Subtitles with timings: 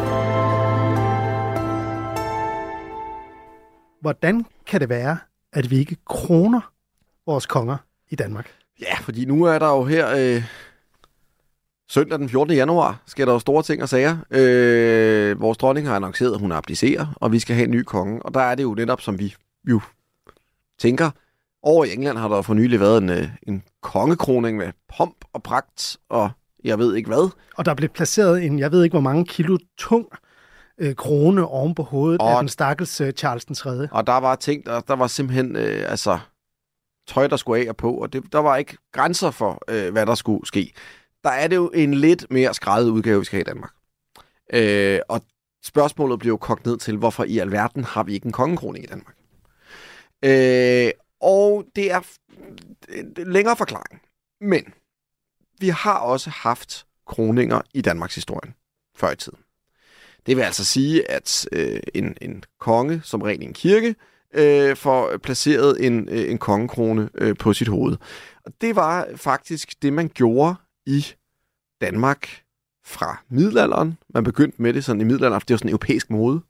[4.01, 5.19] Hvordan kan det være,
[5.53, 6.61] at vi ikke kroner
[7.27, 7.77] vores konger
[8.11, 8.51] i Danmark?
[8.81, 10.45] Ja, fordi nu er der jo her øh,
[11.89, 12.55] søndag den 14.
[12.55, 14.17] januar, sker der jo store ting og sager.
[14.31, 18.23] Øh, vores dronning har annonceret, at hun abdicerer, og vi skal have en ny konge.
[18.23, 19.35] Og der er det jo netop, som vi
[19.69, 19.81] jo
[20.79, 21.11] tænker,
[21.63, 25.43] over i England har der for nylig været en, øh, en kongekroning med pomp og
[25.43, 26.31] pragt, og
[26.65, 27.31] jeg ved ikke hvad.
[27.57, 30.07] Og der blev placeret en, jeg ved ikke hvor mange kilo tung
[30.79, 33.89] øh, krone oven på hovedet og, af den stakkels øh, Charles den 3.
[33.93, 36.19] Og der var ting, der, der var simpelthen, øh, altså,
[37.09, 40.07] tøj, der skulle af og på, og det, der var ikke grænser for, øh, hvad
[40.07, 40.73] der skulle ske.
[41.25, 43.71] Der er det jo en lidt mere skræddet udgave, vi skal have i Danmark.
[44.53, 45.21] Øh, og
[45.65, 48.89] spørgsmålet bliver jo kogt ned til, hvorfor i alverden har vi ikke en kongekroning i
[48.89, 49.18] Danmark?
[50.25, 50.91] Øh,
[51.21, 52.01] og det er
[53.25, 54.03] længere forklaring.
[54.41, 54.65] Men
[55.61, 58.53] vi har også haft kroninger i Danmarks historie
[58.97, 59.39] før i tiden.
[60.27, 63.95] Det vil altså sige, at øh, en, en konge, som regel en kirke,
[64.35, 67.97] øh, får placeret en, øh, en kongekrone øh, på sit hoved.
[68.45, 70.55] Og det var faktisk det, man gjorde
[70.87, 71.07] i
[71.81, 72.43] Danmark
[72.85, 73.99] fra middelalderen.
[74.15, 76.41] Man begyndte med det sådan i middelalderen, for det var sådan en europæisk mode.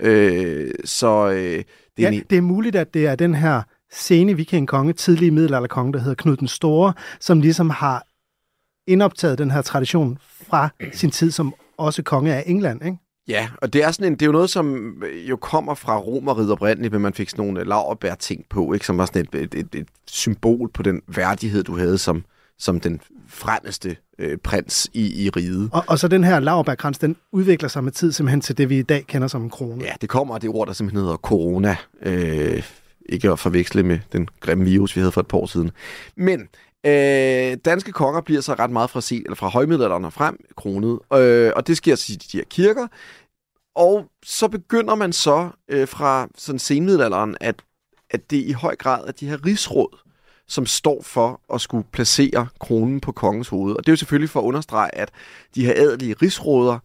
[0.00, 1.64] Øh, så øh, det, er
[1.98, 2.22] ja, en...
[2.30, 6.36] det er muligt, at det er den her sene vikingkonge, tidlige middelalderkonge, der hedder Knud
[6.36, 8.06] den Store, som ligesom har
[8.86, 12.98] indoptaget den her tradition fra sin tid som også konge af England, ikke?
[13.28, 14.94] Ja, og det er, sådan en, det er jo noget, som
[15.28, 18.86] jo kommer fra romeriet oprindeligt, men man fik sådan nogle laverbær-ting på, ikke?
[18.86, 22.24] som var sådan et, et, et, et symbol på den værdighed, du havde som,
[22.58, 25.70] som den fremmeste øh, prins i, i riget.
[25.72, 28.78] Og, og så den her laverbærkrans, den udvikler sig med tid simpelthen til det, vi
[28.78, 29.84] i dag kender som en krone.
[29.84, 31.76] Ja, det kommer af det ord, der simpelthen hedder corona.
[32.02, 32.62] Øh,
[33.08, 35.70] ikke at forveksle med den grimme virus, vi havde for et par år siden.
[36.16, 36.48] Men
[36.86, 40.98] Øh, danske konger bliver så ret meget fra, se, eller fra højmiddelalderen og frem kronet,
[41.14, 42.86] øh, og det sker så i de her kirker.
[43.74, 47.54] Og så begynder man så øh, fra sådan senmiddelalderen, at,
[48.10, 49.98] at det i høj grad er de her rigsråd,
[50.48, 53.74] som står for at skulle placere kronen på kongens hoved.
[53.76, 55.10] Og det er jo selvfølgelig for at understrege, at
[55.54, 56.78] de her adelige rigsråder,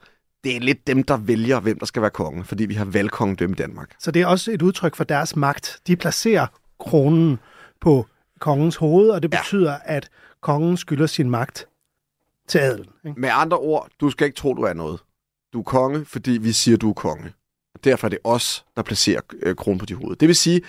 [0.43, 3.53] det er lidt dem, der vælger, hvem der skal være konge, fordi vi har valgkongedømme
[3.53, 3.95] i Danmark.
[3.99, 5.79] Så det er også et udtryk for deres magt.
[5.87, 6.47] De placerer
[6.79, 7.39] kronen
[7.81, 8.05] på
[8.39, 9.95] kongens hoved, og det betyder, ja.
[9.95, 10.09] at
[10.41, 11.67] kongen skylder sin magt
[12.47, 12.87] til adelen.
[13.05, 13.21] Ikke?
[13.21, 14.99] Med andre ord, du skal ikke tro, du er noget.
[15.53, 17.33] Du er konge, fordi vi siger, du er konge.
[17.83, 20.15] Derfor er det os, der placerer øh, kronen på dit hoved.
[20.15, 20.61] Det vil sige,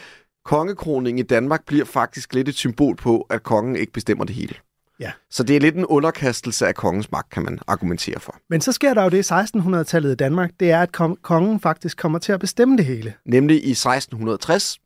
[0.44, 4.54] kongekroningen i Danmark bliver faktisk lidt et symbol på, at kongen ikke bestemmer det hele.
[5.00, 5.12] Ja.
[5.30, 8.36] Så det er lidt en underkastelse af kongens magt, kan man argumentere for.
[8.50, 10.92] Men så sker der jo det i 1600-tallet i Danmark, det er, at
[11.22, 13.14] kongen faktisk kommer til at bestemme det hele.
[13.26, 14.80] Nemlig i 1660,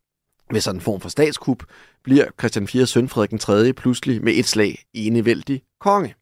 [0.51, 1.63] ved sådan en form for statskup,
[2.03, 2.85] bliver Christian 4.
[2.85, 3.73] søn Frederik den 3.
[3.73, 6.15] pludselig med et slag enevældig konge.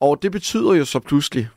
[0.00, 1.48] Og det betyder jo så pludselig,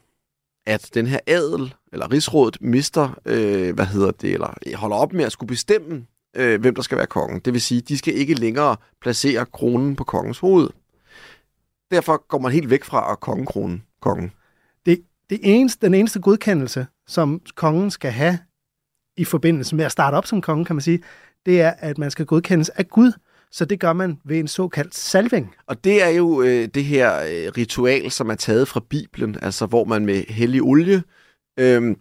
[0.66, 5.26] at den her adel, eller rigsrådet, mister, øh, hvad hedder det, eller holder op med
[5.26, 6.06] at skulle bestemme,
[6.38, 7.40] øh, hvem der skal være kongen.
[7.40, 10.70] Det vil sige, de skal ikke længere placere kronen på kongens hoved.
[11.92, 14.32] Derfor går man helt væk fra at kongekronen kongen.
[14.86, 18.40] Det, det eneste, den eneste godkendelse, som kongen skal have
[19.18, 21.00] i forbindelse med at starte op som konge, kan man sige,
[21.46, 23.12] det er, at man skal godkendes af Gud.
[23.52, 25.56] Så det gør man ved en såkaldt salving.
[25.68, 29.66] Og det er jo øh, det her øh, ritual, som er taget fra Bibelen, altså
[29.66, 31.04] hvor man med hellig olie,
[31.60, 31.96] øh,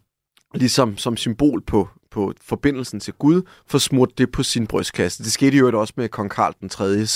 [0.54, 5.24] ligesom som symbol på, på forbindelsen til Gud, får smurt det på sin brystkasse.
[5.24, 7.06] Det skete jo også med kong Karl den 3.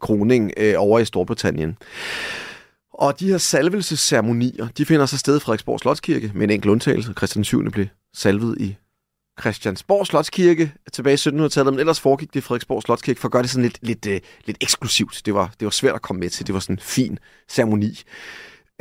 [0.00, 1.76] kroning øh, over i Storbritannien.
[2.94, 7.12] Og de her salvelsesceremonier, de finder sig sted i Frederiksborg Slotskirke med en enkelt undtagelse.
[7.16, 7.70] Christian 7.
[7.70, 8.76] blev salvet i
[9.40, 13.42] Christiansborg Slotskirke tilbage i 1700-tallet, men ellers foregik det i Frederiksborg Slotskirke for at gøre
[13.42, 15.22] det sådan lidt, lidt, uh, lidt eksklusivt.
[15.26, 16.46] Det var, det var svært at komme med til.
[16.46, 17.18] Det var sådan en fin
[17.48, 18.02] ceremoni.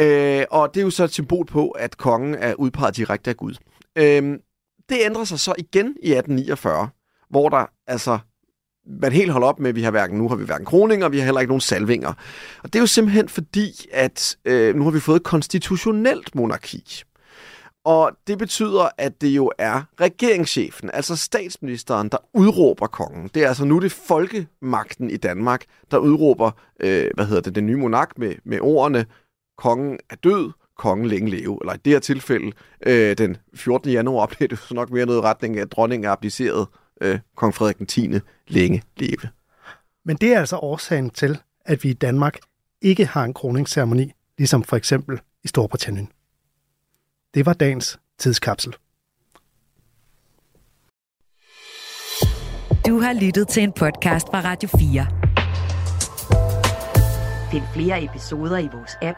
[0.02, 3.38] Øh, og det er jo så et symbol på, at kongen er udpeget direkte af
[3.38, 3.56] Gud.
[3.96, 4.38] Øh,
[4.90, 6.90] det ændrer sig så igen i 1849,
[7.30, 8.20] hvor der altså
[9.02, 11.12] man helt holder op med, at vi har hverken, nu har vi hverken kroninger, og
[11.12, 12.14] vi har heller ikke nogen salvinger.
[12.64, 17.04] Og det er jo simpelthen fordi, at øh, nu har vi fået konstitutionelt monarki.
[17.86, 23.30] Og det betyder, at det jo er regeringschefen, altså statsministeren, der udråber kongen.
[23.34, 27.66] Det er altså nu det folkemagten i Danmark, der udråber, øh, hvad hedder det, den
[27.66, 29.06] nye monark med, med ordene,
[29.58, 31.58] kongen er død, kongen længe leve.
[31.62, 32.52] Eller i det her tilfælde,
[32.86, 33.92] øh, den 14.
[33.92, 36.68] januar, blev det så nok mere noget retning af, at dronningen er appliceret
[37.02, 38.20] øh, kong Frederik den 10.
[38.48, 39.30] længe leve.
[40.06, 42.38] Men det er altså årsagen til, at vi i Danmark
[42.82, 46.12] ikke har en kroningsceremoni, ligesom for eksempel i Storbritannien.
[47.34, 48.76] Det var dagens tidskapsel.
[52.88, 55.08] Du har lyttet til en podcast fra Radio 4.
[57.52, 59.18] Find flere episoder i vores app,